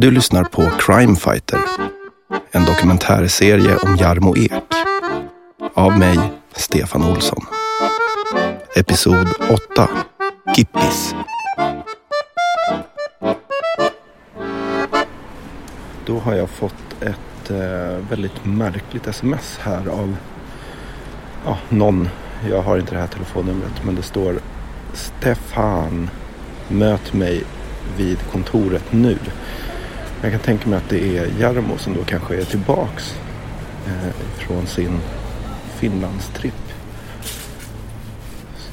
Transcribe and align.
Du 0.00 0.10
lyssnar 0.10 0.44
på 0.44 0.70
Crime 0.78 1.16
Fighter. 1.16 1.60
En 2.50 2.64
dokumentärserie 2.64 3.76
om 3.76 3.96
Jarmo 3.96 4.36
Ek. 4.36 4.52
Av 5.74 5.98
mig, 5.98 6.18
Stefan 6.52 7.04
Olsson. 7.04 7.46
Episod 8.76 9.28
8. 9.74 9.88
Kippis. 10.56 11.14
Då 16.06 16.18
har 16.18 16.34
jag 16.34 16.50
fått 16.50 17.02
ett 17.02 17.50
eh, 17.50 18.08
väldigt 18.10 18.44
märkligt 18.44 19.06
sms 19.06 19.58
här 19.62 19.88
av 19.88 20.16
ja, 21.44 21.58
någon. 21.68 22.08
Jag 22.50 22.62
har 22.62 22.78
inte 22.78 22.94
det 22.94 23.00
här 23.00 23.06
telefonnumret 23.06 23.84
men 23.84 23.94
det 23.94 24.02
står 24.02 24.38
Stefan, 24.92 26.10
möt 26.68 27.12
mig 27.12 27.44
vid 27.96 28.18
kontoret 28.32 28.92
nu. 28.92 29.18
Jag 30.22 30.32
kan 30.32 30.40
tänka 30.40 30.68
mig 30.68 30.78
att 30.78 30.88
det 30.88 31.18
är 31.18 31.40
Jarmo 31.40 31.78
som 31.78 31.94
då 31.94 32.04
kanske 32.04 32.36
är 32.36 32.44
tillbaks 32.44 33.14
eh, 33.86 34.14
från 34.36 34.66
sin 34.66 35.00
Finlandstripp. 35.76 36.72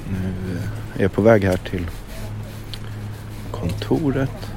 Nu 0.09 0.55
eh, 0.55 0.99
är 0.99 1.01
jag 1.01 1.11
på 1.11 1.21
väg 1.21 1.43
här 1.43 1.57
till 1.57 1.87
kontoret. 3.51 4.51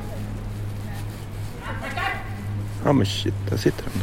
Ja 2.84 2.92
men 2.92 3.06
shit, 3.06 3.34
där 3.50 3.56
sitter 3.56 3.84
han. 3.84 4.02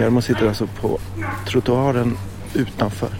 Jarmo 0.00 0.22
sitter 0.22 0.48
alltså 0.48 0.66
på 0.66 0.98
trottoaren 1.46 2.18
utanför 2.54 3.10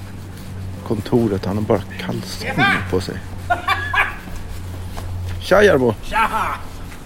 kontoret. 0.87 1.45
Han 1.45 1.57
har 1.57 1.65
bara 1.65 1.83
kalsonger 1.99 2.87
på 2.91 3.01
sig. 3.01 3.17
Tja 5.41 5.63
Jarmo! 5.63 5.95
Tja! 6.03 6.29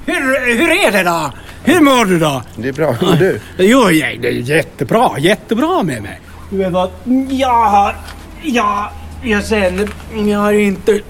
Hur, 0.06 0.56
hur 0.56 0.70
är 0.70 0.92
det 0.92 1.02
då? 1.02 1.32
Hur 1.64 1.80
mår 1.80 2.04
du 2.04 2.18
då? 2.18 2.42
Det 2.56 2.68
är 2.68 2.72
bra. 2.72 2.92
Hur 2.92 3.06
mår 3.06 3.14
du? 3.16 3.40
Jo, 3.58 3.90
jag- 3.90 4.20
det 4.20 4.28
är 4.28 4.32
jättebra. 4.32 5.10
Jättebra 5.18 5.82
med 5.82 6.02
mig. 6.02 6.20
Du 6.50 6.56
vet 6.56 6.72
vad? 6.72 6.90
Jag 7.30 7.64
har... 7.64 7.96
Jag... 8.42 8.88
Jag 9.22 9.44
sen... 9.44 9.88
Jag 10.28 10.38
har 10.38 10.52
inte... 10.52 11.00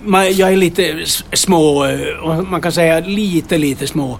Man- 0.00 0.32
jag 0.36 0.52
är 0.52 0.56
lite 0.56 0.84
s- 0.88 1.24
små... 1.32 1.84
eh, 1.84 2.40
Man 2.42 2.60
kan 2.60 2.72
säga 2.72 3.00
lite, 3.00 3.58
lite 3.58 3.86
små... 3.86 4.18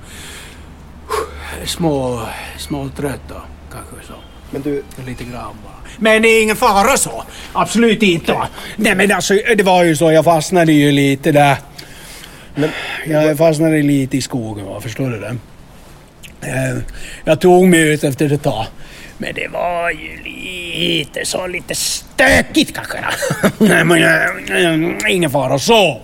Små... 1.64 2.20
Små 2.58 2.88
trött 2.96 3.20
då. 3.28 3.42
Kanske 3.72 4.06
så. 4.06 4.12
Men 4.50 4.62
du, 4.62 4.82
Lite 5.06 5.24
grann 5.24 5.32
bara. 5.64 5.72
Men 5.98 6.22
det 6.22 6.28
är 6.28 6.42
ingen 6.42 6.56
fara 6.56 6.96
så. 6.96 7.24
Absolut 7.52 8.02
inte. 8.02 8.36
Nej 8.76 8.94
men 8.94 9.12
alltså 9.12 9.34
det 9.56 9.62
var 9.62 9.84
ju 9.84 9.96
så. 9.96 10.12
Jag 10.12 10.24
fastnade 10.24 10.72
ju 10.72 10.92
lite 10.92 11.32
där. 11.32 11.56
Men- 12.56 12.70
jag 13.06 13.38
fastnade 13.38 13.82
lite 13.82 14.16
i 14.16 14.22
skogen 14.22 14.66
va. 14.66 14.80
Förstår 14.80 15.10
du 15.10 15.20
det? 15.20 15.36
Eh, 16.48 16.76
Jag 17.24 17.40
tog 17.40 17.68
mig 17.68 17.80
ut 17.92 18.04
efter 18.04 18.32
ett 18.32 18.42
tag. 18.42 18.66
Men 19.18 19.34
det 19.34 19.48
var 19.48 19.90
ju 19.90 20.22
lite 20.78 21.24
så 21.24 21.46
lite 21.46 21.74
stökigt 21.74 22.74
kanske. 22.74 22.98
Nej 23.58 23.84
men 23.84 24.02
eh, 25.02 25.12
ingen 25.14 25.30
fara 25.30 25.58
så. 25.58 26.00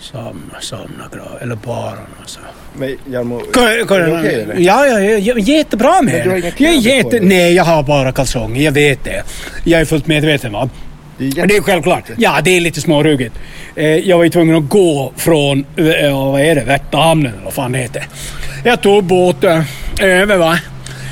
Somna, 0.00 0.60
somna 0.60 1.08
bra. 1.12 1.38
Eller 1.42 1.54
bara 1.56 1.98
alltså. 2.20 2.40
men 2.76 2.96
Jarmo, 3.10 3.38
är 3.40 3.76
det 3.98 4.18
okej 4.18 4.42
eller? 4.42 4.54
Ja, 4.58 4.86
ja, 4.86 5.00
ja, 5.00 5.38
jättebra 5.38 6.02
med 6.02 6.14
Men 6.14 6.22
du 6.24 6.30
har 6.30 6.36
inga 6.36 6.46
Jag 6.46 6.52
är 6.52 6.56
kläder 6.56 6.82
på 6.82 6.88
jätte... 6.88 7.10
dig. 7.18 7.20
Nej, 7.28 7.54
jag 7.54 7.64
har 7.64 7.82
bara 7.82 8.12
kalsonger. 8.12 8.62
Jag 8.62 8.72
vet 8.72 9.04
det. 9.04 9.22
Jag 9.64 9.80
är 9.80 9.84
fullt 9.84 10.06
medveten 10.06 10.52
va. 10.52 10.70
Det 11.18 11.24
är, 11.26 11.32
Ja, 11.38 11.46
Det 11.46 11.56
är 11.56 11.60
självklart. 11.62 12.04
Ja, 12.16 12.40
det 12.44 12.56
är 12.56 12.60
lite 12.60 12.80
småruggigt. 12.80 13.34
Eh, 13.76 13.86
Jag 13.86 14.16
var 14.16 14.24
ju 14.24 14.30
tvungen 14.30 14.56
att 14.56 14.68
gå 14.68 15.12
från, 15.16 15.64
eh, 15.76 15.86
ja, 15.86 16.30
vad 16.30 16.40
är 16.40 16.54
det, 16.54 16.60
Värtahamnen 16.64 17.32
eller 17.32 17.44
vad 17.44 17.52
fan 17.54 17.72
det 17.72 17.78
heter. 17.78 18.06
Jag 18.64 18.80
tog 18.80 19.04
båten 19.04 19.64
över 20.00 20.36
va. 20.36 20.58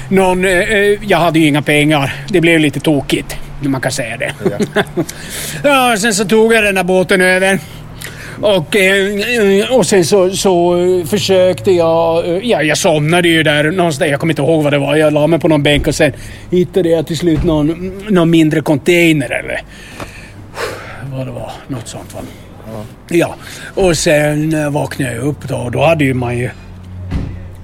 Någon, 0.09 0.45
eh, 0.45 0.51
eh, 0.53 0.99
jag 1.07 1.19
hade 1.19 1.39
ju 1.39 1.47
inga 1.47 1.63
pengar. 1.63 2.15
Det 2.29 2.41
blev 2.41 2.61
lite 2.61 2.81
tokigt. 2.81 3.37
Man 3.63 3.81
kan 3.81 3.93
säga 3.93 4.17
det. 4.17 4.33
Ja, 5.65 5.97
sen 5.99 6.15
så 6.15 6.25
tog 6.25 6.55
jag 6.55 6.65
den 6.65 6.75
där 6.75 6.85
båten 6.85 7.21
över. 7.21 7.59
Och, 8.41 8.77
eh, 8.77 9.73
och 9.73 9.87
sen 9.87 10.05
så, 10.05 10.31
så 10.31 10.77
försökte 11.07 11.71
jag... 11.71 12.29
eh, 12.29 12.39
Ja, 12.43 12.63
jag 12.63 12.79
somnade 12.79 13.29
ju 13.29 13.43
där 13.43 13.71
någonstans. 13.71 14.11
Jag 14.11 14.21
kommer 14.21 14.33
inte 14.33 14.43
ihåg 14.43 14.63
vad 14.65 14.73
det 14.73 14.79
var. 14.79 14.97
Jag 14.97 15.13
la 15.13 15.27
mig 15.27 15.39
på 15.39 15.49
någon 15.49 15.63
bänk 15.63 15.87
och 15.87 15.95
sen 15.95 16.13
hittade 16.51 16.89
jag 16.89 17.07
till 17.07 17.17
slut 17.19 17.45
någon, 17.45 17.93
någon 18.09 18.31
mindre 18.31 18.61
container 18.61 19.33
eller 19.33 19.61
vad 21.13 21.27
det 21.27 21.33
var. 21.33 21.51
Något 21.69 21.89
sånt 21.89 22.15
va. 22.15 22.21
Ja, 23.09 23.35
och 23.75 23.97
sen 23.97 24.55
eh, 24.55 24.71
vaknade 24.71 25.15
jag 25.15 25.25
upp 25.25 25.49
då 25.49 25.57
och 25.57 25.71
då 25.73 25.83
hade 25.85 26.05
ju 26.05 26.15
man 26.15 26.39
ju... 26.39 26.51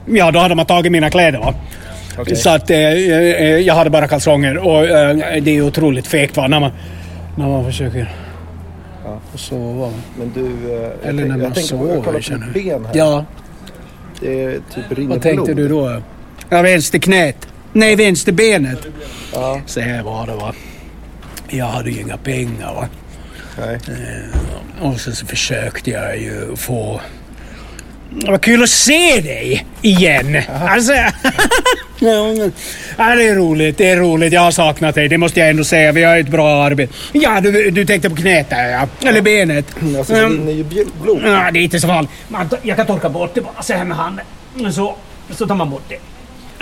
Ja, 0.06 0.31
då 0.31 0.39
hade 0.39 0.54
man 0.54 0.66
tagit 0.66 0.93
mina 0.93 1.10
kläder 1.10 1.39
va. 1.39 1.54
Okej. 2.19 2.37
Så 2.37 2.50
att 2.50 2.71
eh, 2.71 2.78
jag 3.59 3.75
hade 3.75 3.91
bara 3.91 4.09
kalsonger 4.09 4.59
och 4.59 4.84
eh, 4.87 5.16
det 5.43 5.56
är 5.56 5.62
otroligt 5.62 6.06
fegt 6.06 6.37
va 6.37 6.47
när 6.49 6.60
man, 6.60 6.71
när 7.37 7.49
man 7.49 7.65
försöker 7.65 8.09
Ja. 9.04 9.20
sova. 9.34 9.92
Men 10.18 10.32
du, 10.34 10.74
eh, 10.74 11.08
Eller 11.08 11.24
när 11.24 11.36
man 11.36 11.52
på, 11.52 11.58
jag 11.60 11.64
sover, 11.66 12.02
kollar 12.02 12.20
på 12.20 12.52
ben 12.54 12.84
här. 12.84 12.96
Ja, 12.96 13.24
Det 14.20 14.42
är 14.44 14.60
typ 14.74 14.84
rinner 14.98 15.08
vad 15.08 15.22
tänkte 15.22 15.54
blod. 15.54 15.56
du 15.56 15.68
då? 15.68 16.02
Ja, 16.48 16.62
vänsterknät. 16.62 17.48
Nej, 17.72 17.96
vänsterbenet. 17.96 18.78
Ja, 19.32 19.60
Så 19.66 19.80
här 19.80 20.02
var 20.02 20.26
det 20.26 20.34
va. 20.36 20.54
Jag 21.48 21.66
hade 21.66 21.91
ju 21.91 22.00
inga 22.00 22.16
pengar 22.16 22.74
va. 22.74 22.88
nej. 23.58 23.78
Och 24.80 25.00
sen 25.00 25.14
så 25.14 25.26
försökte 25.26 25.91
jag 25.91 26.18
ju 26.18 26.56
få... 26.56 27.00
Vad 28.26 28.41
kul 28.42 28.62
att 28.62 28.70
se 28.70 29.20
dig 29.20 29.66
igen! 29.82 30.42
Alltså... 30.68 30.92
ja, 32.98 33.14
det 33.14 33.28
är 33.28 33.34
roligt, 33.34 33.78
det 33.78 33.88
är 33.90 33.96
roligt. 33.96 34.32
Jag 34.32 34.40
har 34.40 34.50
saknat 34.50 34.94
dig, 34.94 35.08
det 35.08 35.18
måste 35.18 35.40
jag 35.40 35.50
ändå 35.50 35.64
säga. 35.64 35.92
Vi 35.92 36.02
har 36.02 36.16
ett 36.16 36.28
bra 36.28 36.62
arbete. 36.64 36.92
Ja, 37.12 37.40
du, 37.40 37.70
du 37.70 37.84
tänkte 37.84 38.10
på 38.10 38.16
knät 38.16 38.50
där 38.50 38.68
ja. 38.68 39.08
Eller 39.08 39.20
benet. 39.22 39.66
Alltså, 39.98 40.12
det 40.12 40.18
Mm. 40.18 40.32
rinner 40.46 40.52
ju 40.52 40.64
blod. 41.02 41.22
Ja, 41.24 41.50
det 41.52 41.58
är 41.58 41.62
inte 41.62 41.80
så 41.80 41.86
farligt. 41.86 42.10
Man, 42.28 42.48
jag 42.62 42.76
kan 42.76 42.86
torka 42.86 43.08
bort 43.08 43.34
det 43.34 43.41
bara 43.41 43.62
så 43.62 43.72
här 43.72 43.84
med 43.84 43.96
handen. 43.96 44.24
Så, 44.72 44.96
så 45.30 45.46
tar 45.46 45.54
man 45.54 45.70
bort 45.70 45.82
det. 45.88 45.98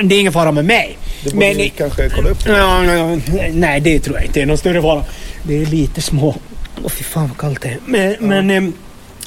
Det 0.03 0.15
är 0.15 0.21
ingen 0.21 0.33
fara 0.33 0.53
med 0.53 0.65
mig. 0.65 0.99
Det 1.25 1.35
borde 1.35 1.55
Men- 1.55 1.71
kanske 1.71 2.09
kolla 2.09 2.29
upp. 2.31 2.39
Ja, 2.47 2.85
ja, 2.85 3.19
nej, 3.53 3.81
det 3.81 4.01
tror 4.01 4.17
jag 4.17 4.25
inte 4.27 4.43
är 4.43 4.47
någon 4.47 4.59
större 4.59 4.83
fara. 4.83 5.05
Det 5.43 5.63
är 5.63 5.67
lite 5.67 6.01
små... 6.01 6.37
Åh, 6.85 6.89
fy 6.91 7.05
fan 7.05 7.29
vad 7.29 7.39
kallt 7.39 7.63
det 7.63 7.69
är. 7.69 7.79
Men, 7.87 8.17
men 8.21 8.51
ehm, 8.51 8.73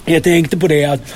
jag 0.05 0.23
tänkte 0.23 0.57
på 0.57 0.67
det 0.67 0.85
att... 0.85 1.13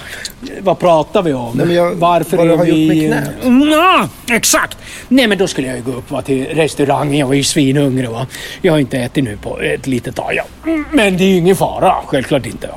Vad 0.60 0.80
pratar 0.80 1.22
vi 1.24 1.34
om? 1.34 1.58
Nej, 1.66 1.76
jag- 1.76 1.96
Varför 1.96 2.38
vad 2.38 2.48
du 2.48 2.54
är 2.54 2.58
har 2.58 2.66
vi... 2.66 2.98
gjort 2.98 3.12
med 3.12 3.24
knät. 3.44 3.72
Ja, 3.72 4.10
exakt! 4.36 4.78
Nej, 5.08 5.28
men 5.28 5.38
då 5.38 5.48
skulle 5.48 5.68
jag 5.68 5.76
ju 5.78 5.84
gå 5.84 5.92
upp 5.92 6.12
va, 6.12 6.22
till 6.22 6.46
restaurangen. 6.46 7.18
Jag 7.18 7.28
var 7.28 7.34
ju 7.34 7.44
svinhungrig. 7.44 8.10
Va? 8.10 8.28
Jag 8.62 8.74
har 8.74 8.80
inte 8.80 8.98
ätit 8.98 9.24
nu 9.24 9.38
på 9.38 9.62
ett 9.62 9.88
litet 9.88 10.16
tag. 10.16 10.34
Ja. 10.36 10.44
Men 10.92 11.18
det 11.18 11.24
är 11.24 11.28
ju 11.28 11.36
ingen 11.38 11.56
fara. 11.56 11.94
Självklart 12.06 12.46
inte. 12.46 12.68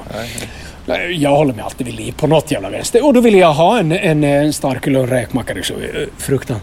Va? 0.87 0.97
Jag 1.11 1.31
håller 1.31 1.55
mig 1.55 1.65
alltid 1.65 1.87
vid 1.87 1.97
liv 1.97 2.15
på 2.17 2.27
något 2.27 2.51
jävla 2.51 2.71
vänster. 2.71 3.07
Och 3.07 3.15
då 3.15 3.21
ville 3.21 3.39
jag 3.39 3.53
ha 3.53 3.79
en, 3.79 3.93
en, 3.93 4.25
en 4.25 4.53
starköl 4.53 4.97
och 4.97 5.03
en 5.03 5.11
räkmacka. 5.11 5.55
Det 5.55 5.61
är 5.61 5.65
så 5.65 5.75
eh, 5.75 6.07
fruktan. 6.19 6.57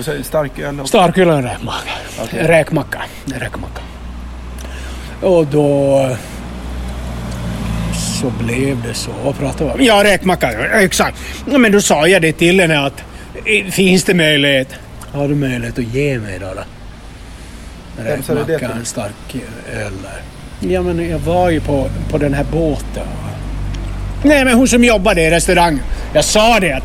Så 0.00 0.10
är 0.10 0.16
det 0.16 0.24
starköl 0.24 0.80
och... 0.80 0.88
Starköl 0.88 1.28
och 1.28 1.34
en 1.34 1.42
räkmacka. 1.42 1.90
En 2.38 2.46
räkmacka. 2.46 3.00
Räkmacka. 3.26 3.80
Och 5.20 5.46
då... 5.46 5.96
Så 8.20 8.30
blev 8.44 8.82
det 8.82 8.94
så. 8.94 9.10
Vad 9.24 9.38
pratade 9.38 9.64
vi 9.64 9.70
om? 9.80 9.86
Ja, 9.86 10.04
räkmacka. 10.04 10.52
ja, 10.52 10.80
Exakt. 10.80 11.16
Ja, 11.52 11.58
Men 11.58 11.72
då 11.72 11.80
sa 11.80 12.06
jag 12.06 12.22
det 12.22 12.32
till 12.32 12.60
henne 12.60 12.86
att 12.86 13.02
finns 13.70 14.04
det 14.04 14.14
möjlighet? 14.14 14.68
Har 15.12 15.28
du 15.28 15.34
möjlighet 15.34 15.78
att 15.78 15.84
ge 15.84 16.18
mig 16.18 16.38
då? 16.38 16.46
då? 16.54 16.62
Räkmacka, 18.02 18.70
en 18.78 18.84
stark 18.84 19.36
öl 19.72 19.92
där. 20.02 20.22
Ja, 20.72 20.82
men 20.82 21.10
jag 21.10 21.18
var 21.18 21.50
ju 21.50 21.60
på, 21.60 21.88
på 22.10 22.18
den 22.18 22.34
här 22.34 22.44
båten. 22.52 23.06
Nej, 24.24 24.44
men 24.44 24.54
hon 24.54 24.68
som 24.68 24.84
jobbade 24.84 25.22
i 25.22 25.30
restaurangen. 25.30 25.80
Jag 26.12 26.24
sa 26.24 26.60
det 26.60 26.72
att 26.72 26.84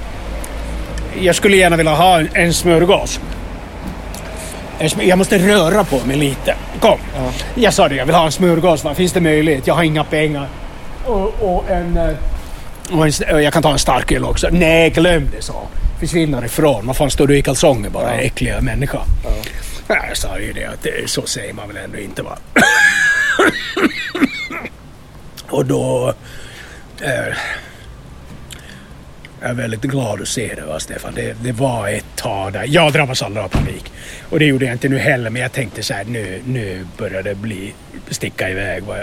jag 1.21 1.35
skulle 1.35 1.57
gärna 1.57 1.75
vilja 1.75 1.93
ha 1.93 2.19
en, 2.19 2.29
en 2.33 2.53
smörgås. 2.53 3.19
Jag 4.99 5.17
måste 5.17 5.37
röra 5.37 5.83
på 5.83 5.99
mig 6.05 6.17
lite. 6.17 6.55
Kom. 6.79 6.99
Jag 7.55 7.73
sa 7.73 7.89
det, 7.89 7.95
jag 7.95 8.05
vill 8.05 8.15
ha 8.15 8.25
en 8.25 8.31
smörgås. 8.31 8.83
Va? 8.83 8.95
Finns 8.95 9.13
det 9.13 9.21
möjlighet? 9.21 9.67
Jag 9.67 9.73
har 9.73 9.83
inga 9.83 10.03
pengar. 10.03 10.47
Och, 11.05 11.55
och 11.57 11.69
en... 11.69 11.97
eh, 11.97 12.13
Och 12.97 13.05
en, 13.05 13.43
jag 13.43 13.53
kan 13.53 13.63
ta 13.63 13.71
en 13.71 13.79
stark 13.79 14.11
öl 14.11 14.25
också. 14.25 14.47
Nej, 14.51 14.89
glöm 14.89 15.29
det, 15.35 15.41
sa 15.41 15.67
Försvinner 15.99 16.45
ifrån. 16.45 16.87
Vad 16.87 16.97
fan 16.97 17.11
står 17.11 17.27
du 17.27 17.37
i 17.37 17.41
kalsonger 17.41 17.89
bara, 17.89 18.13
äckliga 18.13 18.61
människa. 18.61 18.99
Ja, 19.87 19.95
jag 20.07 20.17
sa 20.17 20.39
ju 20.39 20.53
det 20.53 20.65
att 20.65 20.83
det, 20.83 21.09
så 21.09 21.21
säger 21.25 21.53
man 21.53 21.67
väl 21.67 21.77
ändå 21.77 21.97
inte 21.99 22.23
va. 22.23 22.37
och 25.49 25.65
då... 25.65 26.13
Eh, 27.01 27.35
Jag 29.45 29.51
är 29.51 29.55
väldigt 29.55 29.81
glad 29.81 30.21
att 30.21 30.27
se 30.27 30.55
det, 30.55 30.65
va, 30.65 30.79
Stefan. 30.79 31.13
Det, 31.15 31.35
det 31.43 31.51
var 31.51 31.89
ett 31.89 32.15
tag 32.15 32.53
där. 32.53 32.65
Jag 32.67 32.93
drabbas 32.93 33.21
aldrig 33.23 33.43
av 33.45 33.49
panik. 33.49 33.91
Och 34.29 34.39
det 34.39 34.45
gjorde 34.45 34.65
jag 34.65 34.73
inte 34.73 34.89
nu 34.89 34.97
heller, 34.97 35.29
men 35.29 35.41
jag 35.41 35.51
tänkte 35.51 35.83
så 35.83 35.93
här, 35.93 36.03
nu, 36.03 36.41
nu 36.45 36.85
börjar 36.97 37.23
det 37.23 37.35
bli 37.35 37.73
sticka 38.09 38.49
iväg. 38.49 38.83
Jag, 38.87 38.97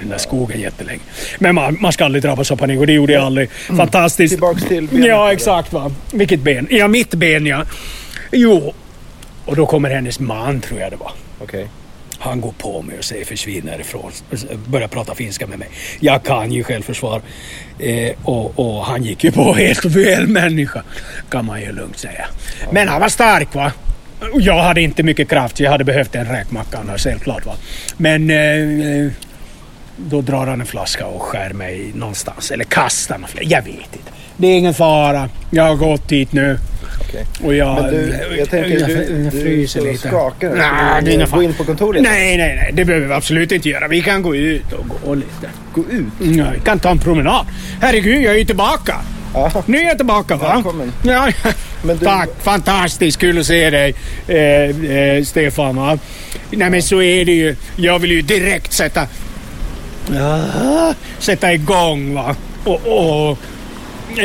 den 0.00 0.08
där 0.08 0.18
skogen 0.18 0.60
jättelänge. 0.60 1.00
Men 1.38 1.54
man, 1.54 1.76
man 1.80 1.92
ska 1.92 2.04
aldrig 2.04 2.22
drabbas 2.22 2.50
av 2.50 2.56
panik 2.56 2.80
och 2.80 2.86
det 2.86 2.92
gjorde 2.92 3.12
jag 3.12 3.22
aldrig. 3.22 3.50
Fantastiskt. 3.50 4.32
Tillbaks 4.32 4.62
till 4.64 4.88
benet, 4.88 5.06
Ja, 5.06 5.32
exakt. 5.32 5.72
Va? 5.72 5.92
Vilket 6.12 6.40
ben? 6.40 6.66
Ja, 6.70 6.88
mitt 6.88 7.14
ben 7.14 7.46
ja. 7.46 7.64
Jo. 8.32 8.74
Och 9.44 9.56
då 9.56 9.66
kommer 9.66 9.90
hennes 9.90 10.20
man, 10.20 10.60
tror 10.60 10.80
jag 10.80 10.90
det 10.92 10.96
var. 10.96 11.12
Okej. 11.38 11.68
Han 12.20 12.40
går 12.40 12.52
på 12.58 12.82
mig 12.82 12.98
och 12.98 13.04
säger 13.04 13.24
försvinn 13.24 13.68
härifrån. 13.68 14.12
Börjar 14.66 14.88
prata 14.88 15.14
finska 15.14 15.46
med 15.46 15.58
mig. 15.58 15.68
Jag 16.00 16.22
kan 16.22 16.52
ju 16.52 16.64
självförsvar. 16.64 17.22
Eh, 17.78 18.12
och, 18.22 18.58
och 18.58 18.84
han 18.84 19.02
gick 19.04 19.24
ju 19.24 19.32
på 19.32 19.52
helt 19.58 19.92
fel 19.92 20.26
människa. 20.26 20.82
Kan 21.30 21.44
man 21.44 21.60
ju 21.60 21.72
lugnt 21.72 21.98
säga. 21.98 22.26
Men 22.72 22.88
han 22.88 23.00
var 23.00 23.08
stark 23.08 23.54
va. 23.54 23.72
Jag 24.34 24.62
hade 24.62 24.80
inte 24.80 25.02
mycket 25.02 25.28
kraft. 25.28 25.60
Jag 25.60 25.70
hade 25.70 25.84
behövt 25.84 26.14
en 26.14 26.26
räkmacka 26.26 26.78
annars 26.78 27.04
självklart 27.04 27.46
va. 27.46 27.54
Men 27.96 28.30
eh, 28.30 29.04
eh, 29.06 29.12
då 29.96 30.20
drar 30.20 30.46
han 30.46 30.60
en 30.60 30.66
flaska 30.66 31.06
och 31.06 31.22
skär 31.22 31.52
mig 31.52 31.90
någonstans. 31.94 32.50
Eller 32.50 32.64
kastar 32.64 33.14
en 33.14 33.20
flaska. 33.20 33.42
Jag 33.42 33.62
vet 33.62 33.76
inte. 33.76 34.10
Det 34.36 34.46
är 34.46 34.58
ingen 34.58 34.74
fara. 34.74 35.28
Jag 35.50 35.64
har 35.64 35.76
gått 35.76 36.08
dit 36.08 36.32
nu 36.32 36.58
okej. 37.10 37.26
Och 37.42 37.54
jag, 37.54 37.82
Men 37.82 37.94
du, 37.94 38.36
jag 38.38 38.50
tänker, 38.50 38.80
jag, 38.80 38.88
du, 38.88 39.22
jag 39.24 39.32
fryser 39.32 39.80
lite. 39.80 40.08
skakar. 40.08 40.54
Nej, 40.54 41.02
det 41.04 41.14
är 41.14 41.26
gå 41.26 41.42
in 41.42 41.54
på 41.54 41.64
kontoret? 41.64 42.02
Nej, 42.02 42.36
nej, 42.36 42.56
nej. 42.56 42.70
Det 42.72 42.84
behöver 42.84 43.06
vi 43.06 43.12
absolut 43.14 43.52
inte 43.52 43.68
göra. 43.68 43.88
Vi 43.88 44.02
kan 44.02 44.22
gå 44.22 44.36
ut 44.36 44.72
och 44.72 44.86
gå 45.04 45.14
lite. 45.14 45.50
Gå 45.74 45.80
ut? 45.80 46.36
Ja, 46.36 46.44
vi 46.54 46.60
kan 46.64 46.78
ta 46.78 46.90
en 46.90 46.98
promenad. 46.98 47.46
Herregud, 47.80 48.22
jag 48.22 48.34
är 48.34 48.38
ju 48.38 48.44
tillbaka. 48.44 48.96
Ja. 49.34 49.62
Nu 49.66 49.78
är 49.78 49.82
jag 49.88 49.96
tillbaka 49.96 50.36
va? 50.36 50.54
Välkommen. 50.54 50.92
Ja, 51.02 51.28
Men 51.82 51.96
du- 51.98 52.04
Tack, 52.04 52.28
fantastiskt 52.42 53.18
kul 53.20 53.38
att 53.38 53.46
se 53.46 53.70
dig 53.70 53.94
eh, 54.28 54.90
eh, 54.96 55.24
Stefan. 55.24 55.76
Va? 55.76 55.98
Nej 56.50 56.70
men 56.70 56.82
så 56.82 57.02
är 57.02 57.24
det 57.24 57.32
ju. 57.32 57.56
Jag 57.76 57.98
vill 57.98 58.10
ju 58.10 58.22
direkt 58.22 58.72
sätta, 58.72 59.06
Ah, 60.20 60.94
sätta 61.18 61.52
igång 61.52 62.14
va. 62.14 62.36
Och, 62.64 62.80
och, 62.86 63.38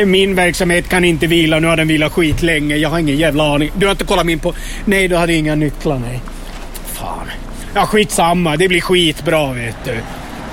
min 0.05 0.35
verksamhet 0.35 0.89
kan 0.89 1.05
inte 1.05 1.27
vila. 1.27 1.59
Nu 1.59 1.67
har 1.67 1.77
den 1.77 1.87
vilat 1.87 2.13
skit 2.13 2.41
länge. 2.41 2.75
Jag 2.75 2.89
har 2.89 2.99
ingen 2.99 3.17
jävla 3.17 3.53
aning. 3.55 3.71
Du 3.75 3.85
har 3.85 3.91
inte 3.91 4.05
kollat 4.05 4.25
min 4.25 4.39
på... 4.39 4.53
Nej, 4.85 5.07
du 5.07 5.15
hade 5.15 5.33
inga 5.33 5.55
nycklar. 5.55 5.99
Nej. 5.99 6.21
Fan. 6.85 7.27
Ja, 7.73 7.85
skitsamma. 7.85 8.57
Det 8.57 8.67
blir 8.67 8.81
skitbra 8.81 9.53
vet 9.53 9.85
du. 9.85 9.97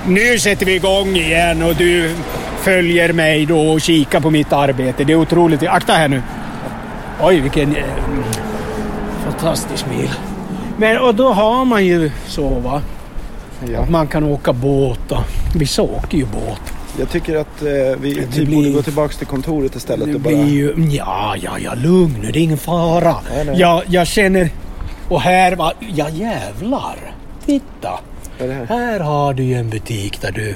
Nu 0.07 0.39
sätter 0.39 0.65
vi 0.65 0.75
igång 0.75 1.15
igen 1.15 1.63
och 1.63 1.75
du 1.75 2.15
följer 2.61 3.13
mig 3.13 3.45
då 3.45 3.59
och 3.59 3.81
kikar 3.81 4.19
på 4.19 4.29
mitt 4.29 4.53
arbete. 4.53 5.03
Det 5.03 5.13
är 5.13 5.17
otroligt. 5.17 5.63
Akta 5.63 5.93
här 5.93 6.07
nu. 6.07 6.21
Oj, 7.21 7.39
vilken 7.39 7.75
eh, 7.75 7.83
fantastisk 9.25 9.85
bil. 9.89 10.11
Men 10.77 10.97
och 10.97 11.15
då 11.15 11.33
har 11.33 11.65
man 11.65 11.85
ju 11.85 12.11
så 12.27 12.49
va. 12.49 12.81
Ja. 13.71 13.79
Att 13.79 13.89
man 13.89 14.07
kan 14.07 14.23
åka 14.23 14.53
båt 14.53 15.11
och 15.11 15.23
vissa 15.55 15.81
åker 15.81 16.17
ju 16.17 16.25
båt. 16.25 16.72
Jag 16.99 17.09
tycker 17.09 17.35
att 17.35 17.61
eh, 17.61 17.67
vi 18.01 18.13
Det 18.13 18.21
typ 18.27 18.31
blir- 18.47 18.55
borde 18.55 18.69
gå 18.69 18.81
tillbaka 18.81 19.13
till 19.17 19.27
kontoret 19.27 19.75
istället 19.75 20.07
Det 20.07 20.13
och 20.15 20.19
bara... 20.21 20.33
blir 20.33 20.53
ju... 20.53 20.73
Ja, 20.91 21.35
ja, 21.41 21.59
ja, 21.59 21.73
lugn 21.75 22.15
nu. 22.21 22.31
Det 22.31 22.39
är 22.39 22.43
ingen 22.43 22.57
fara. 22.57 23.15
Nej, 23.35 23.45
nej. 23.45 23.59
Jag, 23.59 23.83
jag 23.87 24.07
känner... 24.07 24.49
Och 25.09 25.21
här 25.21 25.55
var... 25.55 25.73
Ja, 25.95 26.09
jävlar. 26.09 26.95
Titta. 27.45 27.99
Här? 28.39 28.65
Här 28.69 28.99
har 28.99 29.33
du 29.33 29.43
ju 29.43 29.53
en 29.55 29.69
butik 29.69 30.21
där 30.21 30.31
du... 30.31 30.55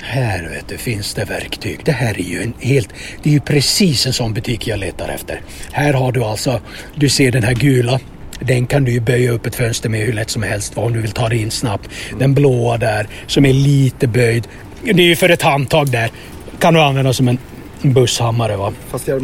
Här 0.00 0.48
vet 0.54 0.68
du, 0.68 0.76
finns 0.78 1.14
det 1.14 1.24
verktyg. 1.24 1.80
Det 1.84 1.92
här 1.92 2.18
är 2.20 2.24
ju 2.24 2.42
en 2.42 2.52
helt... 2.60 2.88
Det 3.22 3.28
är 3.30 3.34
ju 3.34 3.40
precis 3.40 4.06
en 4.06 4.12
sån 4.12 4.34
butik 4.34 4.66
jag 4.66 4.78
letar 4.78 5.08
efter. 5.08 5.40
Här 5.72 5.92
har 5.92 6.12
du 6.12 6.24
alltså... 6.24 6.60
Du 6.94 7.08
ser 7.08 7.30
den 7.32 7.42
här 7.42 7.54
gula. 7.54 8.00
Den 8.40 8.66
kan 8.66 8.84
du 8.84 8.92
ju 8.92 9.00
böja 9.00 9.30
upp 9.32 9.46
ett 9.46 9.54
fönster 9.54 9.88
med 9.88 10.00
hur 10.00 10.12
lätt 10.12 10.30
som 10.30 10.42
helst 10.42 10.72
om 10.78 10.92
du 10.92 11.00
vill 11.00 11.10
ta 11.12 11.28
dig 11.28 11.42
in 11.42 11.50
snabbt. 11.50 11.88
Den 12.18 12.34
blåa 12.34 12.78
där 12.78 13.08
som 13.26 13.46
är 13.46 13.52
lite 13.52 14.06
böjd. 14.06 14.48
Det 14.84 15.02
är 15.02 15.06
ju 15.06 15.16
för 15.16 15.28
ett 15.28 15.42
handtag 15.42 15.90
där. 15.90 16.10
Kan 16.58 16.74
du 16.74 16.80
använda 16.80 17.12
som 17.12 17.28
en 17.28 17.38
busshammare 17.82 18.56
va. 18.56 18.72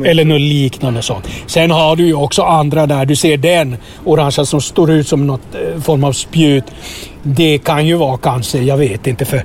Eller 0.06 0.24
något 0.24 0.40
liknande 0.40 1.02
sånt. 1.02 1.28
Sen 1.46 1.70
har 1.70 1.96
du 1.96 2.06
ju 2.06 2.14
också 2.14 2.42
andra 2.42 2.86
där. 2.86 3.06
Du 3.06 3.16
ser 3.16 3.36
den 3.36 3.76
orangea 4.04 4.44
som 4.44 4.60
står 4.60 4.90
ut 4.90 5.08
som 5.08 5.26
något 5.26 5.54
eh, 5.54 5.80
form 5.82 6.04
av 6.04 6.12
spjut. 6.12 6.64
Det 7.22 7.58
kan 7.58 7.86
ju 7.86 7.94
vara 7.94 8.16
kanske, 8.18 8.58
jag 8.58 8.76
vet 8.76 9.06
inte, 9.06 9.24
för, 9.24 9.42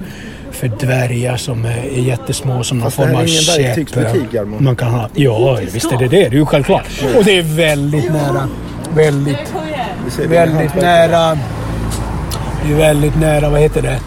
för 0.52 0.68
dvärgar 0.68 1.38
som 1.38 1.66
är 1.66 1.84
jättesmå 2.00 2.64
som 2.64 2.80
någon 2.80 2.92
form 2.92 3.16
av 3.16 3.26
käpp. 3.26 3.78
Man 4.60 4.76
kan 4.76 4.88
ha. 4.92 5.10
Ja, 5.16 5.60
visst 5.74 5.92
är 5.92 5.98
det 5.98 6.08
det. 6.08 6.08
Det 6.08 6.26
är 6.26 6.32
ju 6.32 6.46
självklart. 6.46 6.84
Och 7.18 7.24
det 7.24 7.38
är 7.38 7.42
väldigt 7.42 8.12
nära. 8.14 8.48
Väldigt, 8.96 9.54
väldigt 10.28 10.76
nära. 10.76 11.38
Det 12.66 12.74
är 12.74 12.78
väldigt 12.78 13.16
nära, 13.20 13.50
vad 13.50 13.62
heter 13.62 13.82
det? 13.82 14.00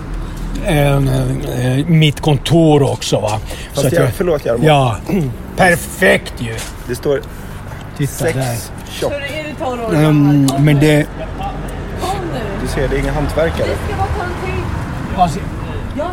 Eh, 0.69 1.87
mitt 1.87 2.21
kontor 2.21 2.83
också 2.93 3.21
va. 3.21 3.41
Fast 3.75 3.87
att 3.87 3.93
jag, 3.93 4.13
förlåt 4.15 4.45
Jarmo. 4.45 4.65
Ja, 4.65 4.97
perfekt 5.57 6.35
ju. 6.39 6.55
Det 6.89 6.95
står 6.95 7.21
Titta 7.99 8.25
där. 8.25 8.33
sex 8.33 8.73
shop. 9.01 9.09
Så 9.09 9.15
är 9.15 9.45
du 9.49 9.55
12 9.65 9.81
år 9.83 9.95
Mm, 9.95 10.03
gammal? 10.03 10.49
Kom 10.57 10.65
men 10.65 10.81
det... 10.81 11.07
Du 12.63 12.69
ser, 12.69 12.89
det 12.89 12.97
är 12.97 13.01
inga 13.01 13.13
hantverkare. 13.13 13.69
Det 13.69 13.77
ska. 15.17 15.27
Jag 15.97 16.09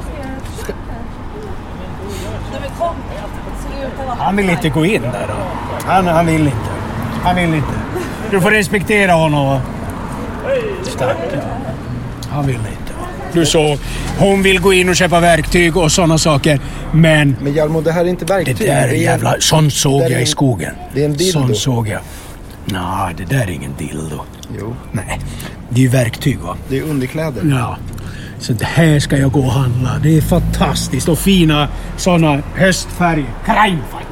vara 4.06 4.16
Han 4.18 4.36
vill 4.36 4.50
inte 4.50 4.69
gå 4.69 4.86
in 4.86 5.01
där 5.01 5.28
då. 5.28 5.34
Han, 5.86 6.08
han 6.08 6.25
vill 6.25 6.42
inte. 6.46 6.69
Han 7.24 7.36
vill 7.36 7.54
inte. 7.54 7.74
Du 8.31 8.42
får 8.42 8.51
respektera 8.51 9.12
honom. 9.12 9.60
Stackarn. 10.84 11.42
Han 12.30 12.48
vill 12.48 12.56
inte. 12.56 12.85
Du 13.36 13.46
såg, 13.46 13.78
hon 14.20 14.42
vill 14.44 14.60
gå 14.62 14.74
in 14.74 14.90
och 14.90 14.96
köpa 14.96 15.20
verktyg 15.20 15.78
och 15.78 15.92
sådana 15.92 16.18
saker. 16.18 16.60
Men 16.92 17.36
Men 17.42 17.54
Jarmo, 17.54 17.82
det 17.82 17.92
här 17.92 18.02
är 18.06 18.10
inte 18.10 18.26
det 18.26 18.34
verktyg. 18.34 18.58
där 18.68 18.84
är 18.84 18.88
Det 18.88 18.96
jävla... 18.98 19.36
Sånt 19.40 19.74
såg 19.74 20.02
det 20.02 20.10
jag 20.10 20.20
i 20.20 20.22
en- 20.22 20.28
skogen. 20.28 20.74
det 20.94 21.02
är 21.02 21.06
en 21.06 21.14
dildo. 21.18 21.32
Sånt 21.40 21.58
såg 21.58 21.88
jag. 21.88 22.00
Nej, 22.66 23.14
det 23.18 23.24
där 23.38 23.44
är 23.44 23.50
ingen 23.52 23.74
dildo. 23.78 24.22
Jo, 24.60 24.76
Nej, 24.92 25.20
det 25.70 25.80
är 25.80 25.82
ju 25.84 25.88
verktyg 25.90 26.40
va. 26.40 26.56
det 26.70 26.78
är 26.78 26.82
underkläder. 26.84 27.42
Ja. 27.52 27.78
Så 28.40 28.54
det 28.54 28.66
här 28.66 29.00
ska 29.00 29.18
jag 29.18 29.32
gå 29.32 29.40
och 29.40 29.52
handla. 29.52 29.90
Det 30.04 30.18
är 30.18 30.22
fantastiskt. 30.22 31.10
Och 31.10 31.20
fina 31.20 31.68
såna 31.98 32.40
höstfärger. 32.56 33.26
Krajmfajt. 33.46 34.08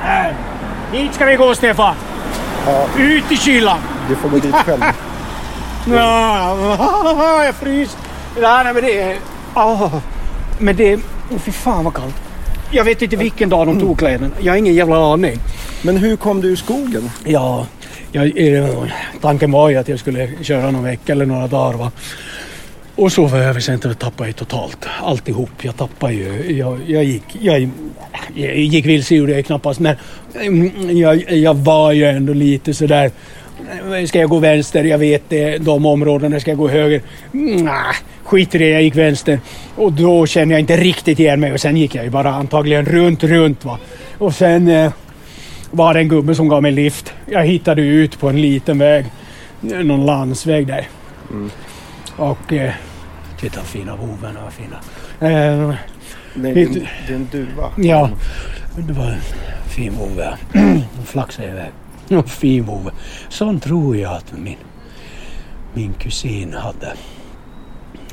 Här. 0.00 0.34
Dit 0.92 1.14
ska 1.14 1.24
vi 1.26 1.36
gå 1.36 1.54
Stefan. 1.54 1.94
Ja, 2.66 2.86
Ut 2.98 3.24
i 3.32 3.36
kylan. 3.36 3.78
du 4.08 4.14
får 4.16 4.28
gå 4.28 4.38
dit 4.38 4.54
själv. 4.54 4.80
Ja, 5.88 7.44
jag 7.44 7.54
fryser. 7.54 8.00
Nej, 8.40 8.64
nej, 8.64 8.74
men 8.74 8.82
det 8.82 9.00
är... 9.00 9.18
åh. 9.54 9.96
Men 10.58 10.76
det 10.76 10.94
åh, 11.30 11.38
Fy 11.38 11.52
fan 11.52 11.84
vad 11.84 11.94
kallt. 11.94 12.14
Jag 12.70 12.84
vet 12.84 13.02
inte 13.02 13.16
vilken 13.16 13.48
dag 13.48 13.66
de 13.66 13.80
tog 13.80 13.98
kläderna. 13.98 14.34
Jag 14.40 14.52
har 14.52 14.56
ingen 14.56 14.74
jävla 14.74 15.12
aning. 15.12 15.38
Men 15.82 15.96
hur 15.96 16.16
kom 16.16 16.40
du 16.40 16.48
ur 16.48 16.56
skogen? 16.56 17.10
Ja, 17.24 17.66
jag, 18.12 18.38
eh, 18.38 18.84
tanken 19.20 19.52
var 19.52 19.70
ju 19.70 19.76
att 19.76 19.88
jag 19.88 19.98
skulle 19.98 20.30
köra 20.42 20.70
någon 20.70 20.84
vecka 20.84 21.12
eller 21.12 21.26
några 21.26 21.46
dagar. 21.46 21.78
Va? 21.78 21.90
Och 22.96 23.12
sova 23.12 23.38
över 23.38 23.60
sen 23.60 23.80
tappade 23.80 24.28
jag 24.28 24.36
totalt 24.36 24.86
alltihop. 25.02 25.50
Jag 25.62 25.76
tappade 25.76 26.12
ju. 26.12 26.56
Jag, 26.58 26.78
jag, 26.86 27.04
gick, 27.04 27.22
jag, 27.40 27.70
jag 28.34 28.56
gick 28.56 28.86
vilse 28.86 29.14
gjorde 29.14 29.32
jag 29.32 29.46
knappast 29.46 29.80
men 29.80 29.96
mm, 30.40 30.96
jag, 30.96 31.32
jag 31.32 31.54
var 31.54 31.92
ju 31.92 32.04
ändå 32.04 32.32
lite 32.32 32.74
sådär. 32.74 33.10
Ska 34.08 34.18
jag 34.18 34.30
gå 34.30 34.38
vänster? 34.38 34.84
Jag 34.84 34.98
vet 34.98 35.22
det. 35.28 35.58
De 35.58 35.86
områdena. 35.86 36.40
Ska 36.40 36.50
jag 36.50 36.58
gå 36.58 36.68
höger? 36.68 37.02
Mm, 37.34 37.64
nah, 37.64 37.94
skit 38.24 38.54
i 38.54 38.58
det. 38.58 38.68
Jag 38.68 38.82
gick 38.82 38.96
vänster. 38.96 39.40
Och 39.76 39.92
då 39.92 40.26
kände 40.26 40.54
jag 40.54 40.60
inte 40.60 40.76
riktigt 40.76 41.18
igen 41.18 41.40
mig. 41.40 41.52
Och 41.52 41.60
sen 41.60 41.76
gick 41.76 41.94
jag 41.94 42.04
ju 42.04 42.10
bara 42.10 42.30
antagligen 42.30 42.84
runt, 42.84 43.24
runt. 43.24 43.64
Va? 43.64 43.78
Och 44.18 44.34
sen 44.34 44.68
eh, 44.68 44.92
var 45.70 45.94
det 45.94 46.00
en 46.00 46.08
gubbe 46.08 46.34
som 46.34 46.48
gav 46.48 46.62
mig 46.62 46.72
lift. 46.72 47.12
Jag 47.26 47.44
hittade 47.46 47.82
ut 47.82 48.20
på 48.20 48.28
en 48.28 48.40
liten 48.42 48.78
väg. 48.78 49.04
Någon 49.60 50.06
landsväg 50.06 50.66
där. 50.66 50.88
Och... 52.16 52.52
Eh, 52.52 52.72
titta 53.40 53.60
fina 53.60 53.92
hoven 53.92 54.36
och 54.36 54.52
fina. 54.52 54.76
Eh, 55.32 55.74
Nej, 56.34 56.54
det, 56.54 56.60
är 56.60 56.66
en, 56.66 56.72
det 57.06 57.12
är 57.12 57.16
en 57.16 57.28
duva. 57.32 57.70
ja, 57.76 58.10
det 58.76 58.92
var 58.92 59.06
en 59.06 59.20
fin 59.68 59.92
vovve. 59.98 60.34
Hon 60.96 61.04
flaxade 61.06 61.48
iväg. 61.48 61.70
En 62.16 62.22
fin 62.24 62.64
vovve. 62.64 62.90
Sån 63.28 63.60
tror 63.60 63.96
jag 63.96 64.12
att 64.12 64.32
min, 64.38 64.56
min 65.74 65.92
kusin 65.92 66.54
hade. 66.54 66.92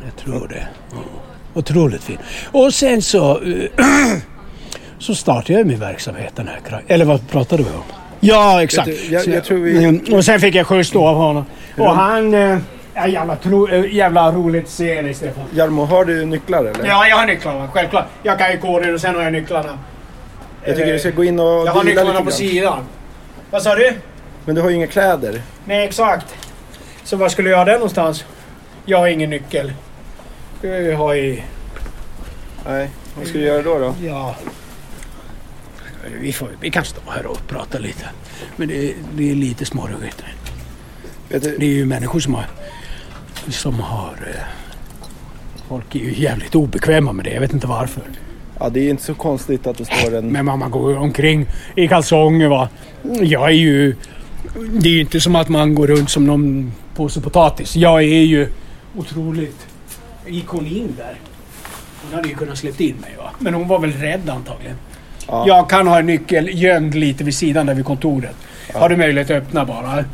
Jag 0.05 0.15
tror 0.25 0.47
det. 0.47 0.67
Ja. 0.91 0.97
Otroligt 1.53 2.03
fin. 2.03 2.17
Och 2.51 2.73
sen 2.73 3.01
så... 3.01 3.41
eh, 3.41 3.69
så 4.99 5.15
startade 5.15 5.53
jag 5.53 5.67
min 5.67 5.79
verksamhet 5.79 6.33
den 6.35 6.47
här 6.47 6.81
Eller 6.87 7.05
vad 7.05 7.29
pratade 7.29 7.63
vi 7.63 7.69
om? 7.69 7.83
Ja, 8.19 8.63
exakt. 8.63 8.85
Du, 8.87 8.95
jag- 9.13 9.27
jag 9.27 9.49
vi- 9.55 9.85
Mm, 9.85 10.01
Och 10.13 10.25
sen 10.25 10.39
fick 10.39 10.55
jag 10.55 10.67
skjuts 10.67 10.91
då 10.91 11.07
av 11.07 11.15
honom. 11.15 11.45
Och 11.77 11.95
han... 11.95 12.33
Eh, 12.33 12.57
Ja, 12.99 13.07
jävla, 13.07 13.35
tro, 13.35 13.67
äh, 13.69 13.93
jävla 13.95 14.31
roligt 14.31 14.63
att 14.63 14.69
se 14.69 15.01
dig 15.01 15.13
Stefan. 15.13 15.43
Jarmo, 15.55 15.85
har 15.85 16.05
du 16.05 16.25
nycklar 16.25 16.59
eller? 16.65 16.85
Ja, 16.87 17.07
jag 17.07 17.17
har 17.17 17.25
nycklarna. 17.25 17.67
Självklart. 17.73 18.05
Jag 18.23 18.39
kan 18.39 18.51
ju 18.51 18.57
koden 18.57 18.93
och 18.93 19.01
sen 19.01 19.15
har 19.15 19.21
jag 19.23 19.33
nycklarna. 19.33 19.79
Jag 20.65 20.75
tycker 20.75 20.87
Eh, 20.87 20.93
du 20.93 20.99
ska 20.99 21.09
gå 21.09 21.23
in 21.23 21.39
och 21.39 21.45
Jag 21.45 21.71
har 21.71 21.83
nycklarna 21.83 22.21
på 22.21 22.31
sidan. 22.31 22.79
Vad 23.51 23.63
sa 23.63 23.75
du? 23.75 23.93
Men 24.45 24.55
du 24.55 24.61
har 24.61 24.69
ju 24.69 24.75
inga 24.75 24.87
kläder. 24.87 25.41
Nej, 25.65 25.85
exakt. 25.87 26.35
Så 27.03 27.17
var 27.17 27.29
skulle 27.29 27.49
jag 27.49 27.57
ha 27.57 27.65
den 27.65 27.73
någonstans? 27.75 28.25
Jag 28.85 28.97
har 28.97 29.07
ingen 29.07 29.29
nyckel. 29.29 29.73
Jag 30.61 30.97
har 30.97 31.15
i... 31.15 31.43
Nej, 32.65 32.89
vad 33.17 33.27
ska 33.27 33.37
du 33.37 33.43
göra 33.43 33.61
då? 33.61 33.79
då? 33.79 33.95
Ja... 34.03 34.35
Vi, 36.21 36.33
får, 36.33 36.49
vi 36.61 36.71
kan 36.71 36.85
stå 36.85 37.01
här 37.11 37.25
och 37.25 37.47
prata 37.47 37.79
lite. 37.79 38.05
Men 38.55 38.67
det, 38.67 38.93
det 39.15 39.31
är 39.31 39.35
lite 39.35 39.65
småruggigt. 39.65 40.23
Vet 41.29 41.43
Det 41.43 41.49
du, 41.57 41.65
är 41.65 41.69
ju 41.69 41.85
människor 41.85 42.19
som 42.19 42.33
har... 42.33 42.45
Som 43.49 43.79
har... 43.79 44.13
eh, 44.35 44.41
Folk 45.67 45.95
är 45.95 45.99
ju 45.99 46.13
jävligt 46.21 46.55
obekväma 46.55 47.11
med 47.11 47.25
det. 47.25 47.31
Jag 47.33 47.41
vet 47.41 47.53
inte 47.53 47.67
varför. 47.67 48.03
Ja, 48.59 48.69
det 48.69 48.79
är 48.79 48.89
inte 48.89 49.03
så 49.03 49.13
konstigt 49.13 49.67
att 49.67 49.77
det 49.77 49.85
står 49.85 50.15
en... 50.15 50.31
Men 50.31 50.45
man 50.45 50.71
går 50.71 50.97
omkring 50.97 51.45
i 51.75 51.87
kalsonger 51.87 52.47
va. 52.47 52.69
Jag 53.21 53.49
är 53.49 53.53
ju... 53.53 53.95
Det 54.71 54.89
är 54.89 54.93
ju 54.93 54.99
inte 54.99 55.19
som 55.19 55.35
att 55.35 55.49
man 55.49 55.75
går 55.75 55.87
runt 55.87 56.09
som 56.09 56.27
någon 56.27 56.71
påse 56.95 57.21
potatis. 57.21 57.75
Jag 57.75 58.03
är 58.03 58.23
ju 58.23 58.47
otroligt... 58.97 59.67
Gick 60.27 60.47
hon 60.47 60.67
in 60.67 60.93
där? 60.97 61.15
Hon 62.03 62.13
hade 62.13 62.29
ju 62.29 62.35
kunnat 62.35 62.57
släppt 62.57 62.81
in 62.81 62.95
mig 63.01 63.15
va. 63.17 63.29
Men 63.39 63.53
hon 63.53 63.67
var 63.67 63.79
väl 63.79 63.91
rädd 63.91 64.29
antagligen. 64.29 64.75
Ja. 65.27 65.43
Jag 65.47 65.69
kan 65.69 65.87
ha 65.87 65.99
en 65.99 66.05
nyckel 66.05 66.49
gömd 66.53 66.95
lite 66.95 67.23
vid 67.23 67.35
sidan 67.35 67.65
där 67.65 67.73
vid 67.73 67.85
kontoret. 67.85 68.35
Har 68.73 68.89
du 68.89 68.97
möjlighet 68.97 69.31
att 69.31 69.37
öppna 69.37 69.65
bara? 69.65 70.05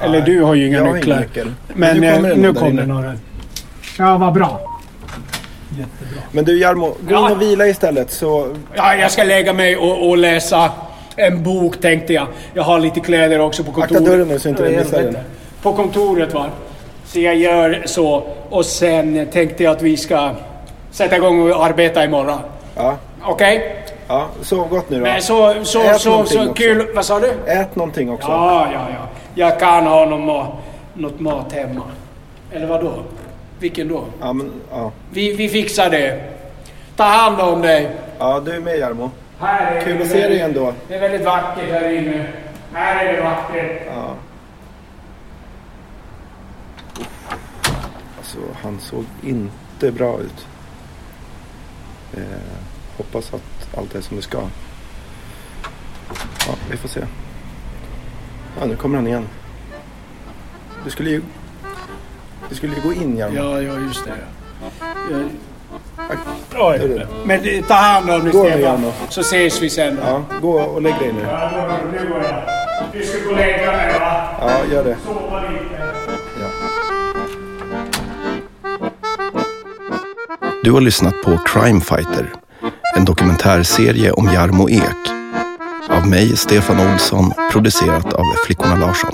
Eller 0.00 0.18
Nej, 0.18 0.22
du 0.26 0.42
har 0.42 0.54
ju 0.54 0.66
inga 0.66 0.78
jag 0.78 0.84
har 0.84 0.94
nycklar. 0.94 1.16
ingen 1.16 1.28
nyckel. 1.28 1.52
Men, 1.74 1.96
nu 2.00 2.06
eh, 2.06 2.14
kommer 2.14 2.34
nu 2.34 2.42
någon 2.42 2.54
där 2.54 2.60
kom 2.60 2.70
inne. 2.70 2.80
det 2.80 2.86
några. 2.86 3.14
Ja, 3.98 4.18
vad 4.18 4.32
bra. 4.32 4.75
Jättebra. 5.70 6.22
Men 6.32 6.44
du 6.44 6.58
Jarmo, 6.60 6.86
gå 6.86 6.94
Ja. 7.14 7.26
in 7.26 7.32
och 7.36 7.42
vila 7.42 7.66
istället 7.66 8.10
så... 8.10 8.48
Ja, 8.74 8.94
jag 8.96 9.10
ska 9.10 9.24
lägga 9.24 9.52
mig 9.52 9.76
och, 9.76 10.08
och 10.08 10.18
läsa 10.18 10.70
en 11.16 11.42
bok 11.42 11.80
tänkte 11.80 12.12
jag. 12.12 12.26
Jag 12.54 12.62
har 12.62 12.78
lite 12.78 13.00
kläder 13.00 13.38
också 13.40 13.64
på 13.64 13.72
kontoret. 13.72 14.02
Akta 14.02 14.10
dörren 14.12 14.28
nu 14.28 14.38
så 14.38 14.48
inte 14.48 14.62
Ja, 14.64 14.78
missar 14.78 15.02
den. 15.02 15.16
På 15.62 15.72
kontoret 15.72 16.34
va. 16.34 16.46
Så 17.04 17.20
jag 17.20 17.36
gör 17.36 17.82
så. 17.86 18.22
Och 18.50 18.66
sen 18.66 19.26
tänkte 19.32 19.64
jag 19.64 19.72
att 19.76 19.82
vi 19.82 19.96
ska 19.96 20.30
sätta 20.90 21.16
igång 21.16 21.50
och 21.52 21.64
arbeta 21.64 22.04
imorgon. 22.04 22.38
Ja, 22.76 22.96
Okej? 23.24 23.76
ja 24.08 24.26
sov 24.42 24.68
gott 24.68 24.90
nu 24.90 24.96
då. 24.96 25.02
Men 25.02 25.22
så, 25.22 25.54
så, 25.62 25.82
Ät 25.82 26.00
så, 26.00 26.24
så 26.24 26.42
också. 26.42 26.54
kul. 26.54 26.86
Vad 26.94 27.04
sa 27.04 27.20
du? 27.20 27.32
Ät 27.46 27.76
någonting 27.76 28.10
också. 28.10 28.28
Ja, 28.28 28.68
ja, 28.72 28.80
ja. 28.90 29.08
Jag 29.34 29.60
kan 29.60 29.86
ha 29.86 30.04
någon 30.04 30.26
mat, 30.26 30.48
något 30.94 31.20
mat 31.20 31.52
hemma. 31.52 31.82
Eller 32.52 32.66
vad 32.66 32.80
då? 32.84 32.92
Vilken 33.58 33.88
då? 33.88 34.04
Ja, 34.20 34.32
men, 34.32 34.52
ja. 34.70 34.92
Vi, 35.10 35.32
vi 35.32 35.48
fixar 35.48 35.90
det. 35.90 36.32
Ta 36.96 37.04
hand 37.04 37.40
om 37.40 37.62
dig. 37.62 37.96
ja, 38.18 38.40
du 38.40 38.52
är 38.52 38.60
med 38.60 38.78
Jarmo. 38.78 39.10
Här 39.38 39.72
är 39.76 39.84
Kul 39.84 39.96
det 39.96 40.02
att 40.04 40.08
se 40.10 40.14
dig 40.14 40.22
väldigt- 40.22 40.42
ändå. 40.42 40.72
Det 40.88 40.94
är 40.94 41.00
väldigt 41.00 41.24
vackert 41.24 41.70
här 41.70 41.90
inne. 41.90 42.26
Här 42.72 43.04
är 43.04 43.12
det 43.12 43.20
vackert. 43.22 43.82
Ja. 43.94 44.14
Alltså, 48.18 48.38
han 48.62 48.80
såg 48.80 49.04
inte 49.22 49.92
bra 49.92 50.18
ut. 50.20 50.46
Eh, 52.16 52.22
hoppas 52.96 53.34
att 53.34 53.76
allt 53.78 53.94
är 53.94 54.00
som 54.00 54.16
det 54.16 54.22
ska. 54.22 54.38
Ja, 56.46 56.54
vi 56.70 56.76
får 56.76 56.88
se. 56.88 57.00
Ja, 58.60 58.66
nu 58.66 58.76
kommer 58.76 58.96
han 58.96 59.06
igen. 59.06 59.28
Du 60.84 60.90
skulle 60.90 61.10
ju... 61.10 61.22
Du 62.48 62.54
skulle 62.54 62.74
ju 62.76 62.80
gå 62.82 62.92
in 62.92 63.16
Jarmo. 63.18 63.36
Ja, 63.36 63.60
ja 63.62 63.72
just 63.88 64.04
det. 64.04 64.12
Aj, 66.10 66.16
Oj. 66.58 66.78
dörren. 66.78 67.08
Men 67.24 67.42
det- 67.42 67.62
ta 67.68 67.74
hand 67.74 68.10
om 68.10 68.20
dig 68.24 68.32
Gå 68.32 68.42
nu, 68.42 68.50
Stefan. 68.50 68.60
Janne. 68.62 68.92
Så 69.08 69.20
ses 69.20 69.62
vi 69.62 69.70
sen. 69.70 69.98
Ja, 70.06 70.22
gå 70.40 70.52
och 70.60 70.82
lägg 70.82 70.94
dig 70.98 71.12
nu. 71.12 71.20
Ja, 71.30 71.50
nu 71.92 72.08
går 72.08 72.22
jag. 72.22 72.42
Du 72.92 73.02
ska 73.02 73.18
gå 73.24 73.30
och 73.30 73.36
lägga 73.36 73.72
mig 73.72 73.98
va? 74.00 74.28
Ja, 74.40 74.74
gör 74.74 74.84
det. 74.84 74.96
Sova 75.06 75.40
lite. 75.50 75.82
Ja. 76.40 76.48
Du 80.62 80.72
har 80.72 80.80
lyssnat 80.80 81.14
på 81.24 81.38
Crime 81.38 81.80
Fighter, 81.80 82.32
en 82.96 83.04
dokumentärserie 83.04 84.12
om 84.12 84.26
Jarmo 84.26 84.68
Ek. 84.70 84.82
Av 85.88 86.06
mig, 86.08 86.36
Stefan 86.36 86.92
Olsson, 86.92 87.32
producerat 87.52 88.12
av 88.12 88.24
Flickorna 88.46 88.76
Larsson. 88.76 89.10